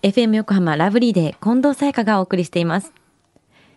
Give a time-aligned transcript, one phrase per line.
[0.00, 2.92] FM 横浜ラブリーで近藤沙耶香がお送りしています。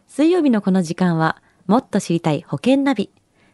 [0.07, 3.09] 水曜日のこの時間は、もっと知りたい保険ナビ。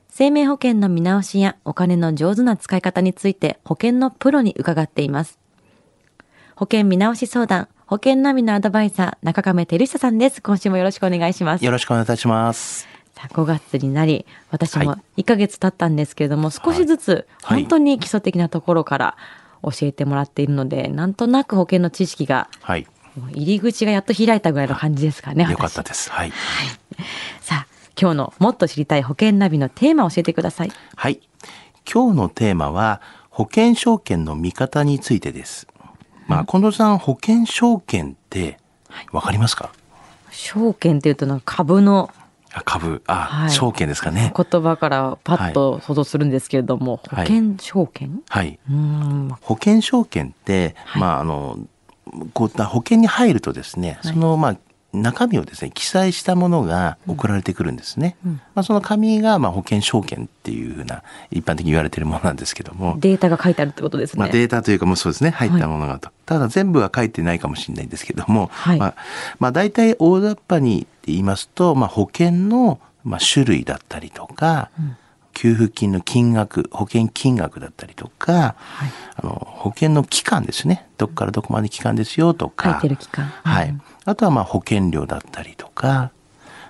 [0.09, 5.39] 生命保険の見直しやお金の上手な使い方について保険のプロに伺っています。
[6.57, 10.41] 保険見直し相談、保険ナビのアドバイザー、中亀照久さんです。
[10.41, 11.63] 今週もよろしくお願いします。
[11.63, 12.85] よろしくお願いいたします。
[13.15, 19.17] さあ、5月になり、私もは1ヶ月経ったんですけれども、少しずつはい本当に基礎的なところから
[19.63, 22.87] 教えてもらっているので、なんとなく保険の知識が、はい。
[23.31, 25.43] 入り口がやっと開いたぐらいの感じですかね。
[25.49, 26.11] よかっ私たです。
[26.11, 26.31] はい。
[27.41, 27.67] さあ、
[27.99, 30.71] 今日のもっと知りたい保険ナビのテーマを教えてください。
[30.95, 31.19] はい。
[31.91, 35.67] 今日のテーマは、保険証券の見方についてです。
[36.27, 38.59] まあ、近藤さん、保険証券って、
[39.11, 39.71] わかりますか？
[40.31, 42.16] 証券っていうとなんか株のあ
[42.65, 43.49] 株、あ、はい。
[43.51, 44.33] 証券ですかね。
[44.35, 47.27] 言葉からパッと想像するんですけれども、はい。
[47.27, 48.59] 保険証券、はい。
[49.41, 51.01] 保険証券って、はい。
[51.01, 51.59] まあ、あの、
[52.33, 54.13] こういった保険に入るとですね、はい。
[54.13, 54.57] その、まあ、
[55.01, 58.17] 中身をですね、記載したものが送られてくるんですね。
[58.25, 58.41] うん。
[58.55, 64.19] まあ、その紙が、まあ、保険証券っていうふうな、一般的に言われているものなんですけども、データが書いてあるってことですね。
[64.19, 65.31] まあ、データというかもうそうですね。
[65.31, 68.79] 入ったものがと、ただ全部は書いてないかもしれないんですけども、はい。
[68.79, 68.95] まあ
[69.39, 74.69] まあ、大体大雑把に言いますと、まあ、保険の、まあ、種類だったりとか、
[75.37, 83.25] 給付金の金額保険金額だったりとか、はいあの保険の期間ですねどこからどこまで期間ですよと書かいてる期間。
[83.25, 86.11] はいうん、あとはまあ保険料だったりとか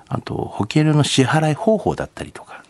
[0.08, 2.64] あと保険料の支払い方法だったりとか。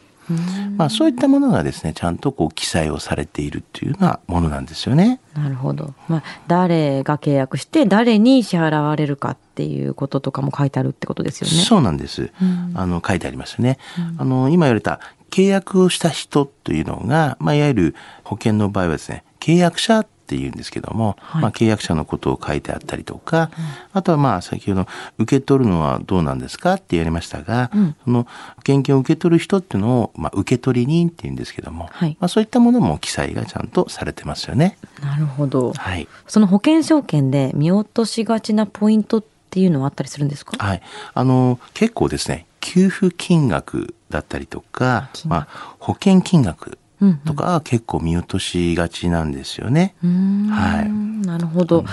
[0.75, 5.21] まあ、そういったものがですねちゃんとこう記載をされているっていうようなものなんですよね。
[5.33, 5.93] なるほど。
[6.09, 11.53] まあ、誰が契約して誰に支払われるかっていうこととかも書いてあるってことですよね。
[11.63, 12.31] そうなんです。
[12.41, 13.77] うんあの書いてありますね。
[14.17, 23.49] あの今言われた契約をした人というのが、まあいわゆる保険の場合はですね、契約者っていうんですけども、はいまあ契約者のことを書いてあったりとか、
[23.93, 28.29] あとはまあ先ほど受け取るのはどうなんですかって言われましたが、うんその保
[28.65, 34.77] 険金を受け取る人っていうのをまあ受取人っていうんですけども、はいまあそういったものも記載がちゃんとされてますよね。
[35.01, 35.71] なるほど。
[35.73, 36.07] はい。
[36.27, 40.57] その保険証券で見落としがちなポイントっていうのはあったりするんですか？
[40.57, 40.81] はい。
[41.13, 49.95] あの、結構ですね、給付金額だったりとか、まあ、保険金額うんうんとかは結構見落としがちなんですよね。
[50.01, 50.89] はい
[51.25, 51.85] なるほど。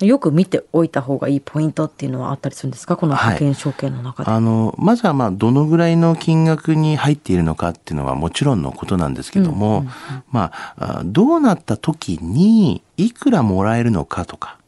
[0.00, 2.96] よく見ておいた方がいいポイントっていうのはあったりするんですか？
[2.96, 4.30] この保険証券の中で。
[4.30, 9.90] あの、まずはまあ、どのぐらいの金額に入っているのかっていうのはもちろんのことなんですけども、うんうんうん
[10.30, 14.59] まああ、どうなった時にいくらもらえるのかとか、はい。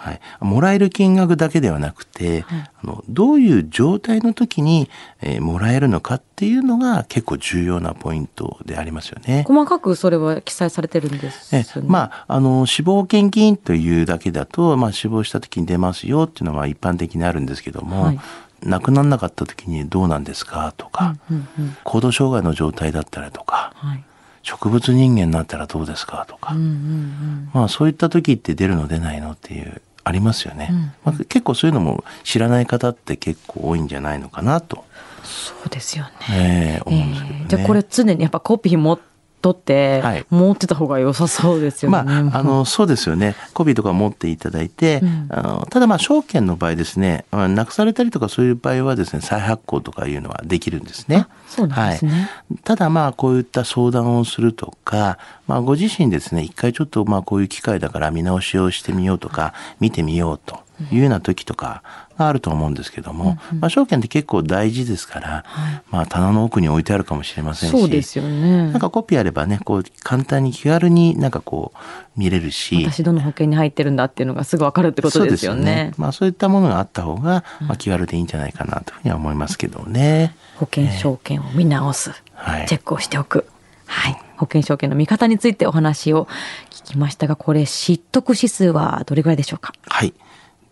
[0.00, 4.88] はい、もらえる金額だけではなくて、はいあのどういう状態の時に、
[5.20, 9.44] えーもらえるのかっていうのが結構重要なポイントでありますよね。
[9.46, 11.86] 細かくそれは記載されてるんですえね。
[11.86, 18.20] まあ、あの死亡保険金というだけだと、まあ、死亡した時に出ますよっていうのは一般的にあるんですけども、はい
[18.62, 24.04] 亡くならなかった時にどうなんですかとか、うんうん行動障害の状態だったりとかはい。
[24.42, 30.70] 植物人間になったらどうですかとか、うんうんまあそういった時って出るの出ないのっていうありますよね、
[31.04, 34.84] まあ、結構そういうのも知らない方って結構多いんじゃないのかなと、
[35.22, 36.10] そうですよね。
[36.30, 37.40] えー思うんですけどね。
[37.42, 38.98] えーじゃあこれ常にやっぱコピー持っ
[39.40, 42.02] とって、はい持ってた方が良さそうですよね。
[42.02, 51.26] まあ、あのそうですよねコピーとか持っていただいて、うんあのただまあ証券の場合ですねまあなくされたりとかそういう場合はですね再発行とかいうのはできるんですね。
[51.48, 52.12] そうなんですね。
[52.12, 60.60] はい、ただまあこういった相談をするとか、まあ、ご自身ですね一回ちょっとまあこういう機会だから見直しをしてみようとか見てみようと
[60.92, 61.82] いうような時とか
[62.18, 68.80] があると思うんですけども、まあ、証券って結構大事ですから、はいまあ、棚の奥に置いてあるかもしれませんしそうですよねなん。
[68.80, 71.78] かコピーあればねこう簡単に気軽になんかこう
[72.18, 75.92] 見れるし私どの保険に入ってるんだっていうのがすぐわかるってことですよそうね。
[75.96, 80.34] まあ、そういったものがあった方が、まあ、気軽でいいんじゃないかなというふうには思いますけどね。
[80.56, 83.46] 保険証券を見直す、はいチェックをしておく。
[83.86, 84.22] はい。
[84.36, 86.26] 保険証券の見方についてお話を
[86.70, 89.74] 聞きましたが、これ、知得指数はどれぐらいでしょうか？
[89.88, 90.14] はい。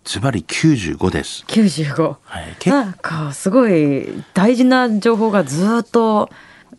[0.09, 1.45] ズバリ95です。
[1.49, 2.17] ?95。
[2.25, 2.57] はい。
[2.59, 6.31] 結なんか、すごい大事な情報がずっと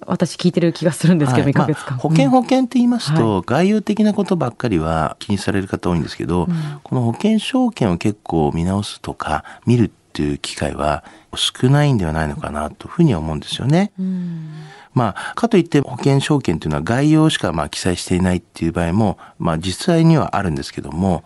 [0.07, 1.91] 私聞いてる気がするんですけど、はい2ヶ月間。
[1.91, 6.47] まあ保険保険って言いますと、は概要的なことばっかりは気にされる方多いんですけど、
[6.81, 11.03] この保険証券を結構見直すとか見るっていう機会は
[11.35, 13.91] 少ないんではないのかなというふうには思うんですよね。
[13.99, 14.49] うん
[14.93, 21.23] まあ、かといって保険証券というのは概要しかまあ記載していないっていう場合も、まあ実際にはあるんですけども、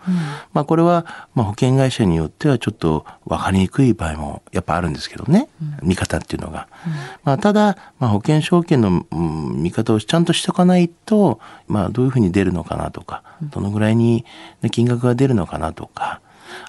[0.52, 5.48] まあこれはまあ保険会社によってはちょっと分かりにくい場合もやっぱあるんですけどね、
[5.82, 6.68] 見方っていうのが。
[7.24, 14.24] まあただ、まあ保険証券の、うん見方をちゃんとしておかないと、まあどういうふうに出るのかなとか、どのぐらいに
[14.70, 16.20] 金額が出るのかなとか、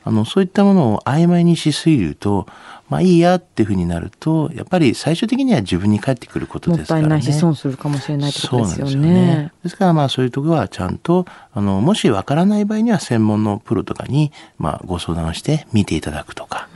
[0.04, 2.48] あの、そういったものを曖昧にしすぎると、
[2.90, 7.08] まあいいやっていうふうになると、やっぱり最終的には自分に返ってくることもったですからね。
[7.08, 9.52] いないし損するかもしれないってことですよそうなんですよね。
[9.64, 16.68] ですからまあそういうところはちゃんと、あの、もしわからない場合には専門のプロとかに、まあご相談をして見ていただくとか、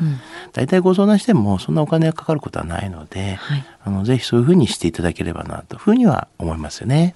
[0.53, 7.13] 大体ご相談してもそんなお金がかかることはないので、はいあの、ぜひそういうふうにしていただければなというふうには思いますよね。